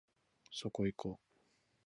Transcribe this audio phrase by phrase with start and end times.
[0.51, 1.19] そこいこ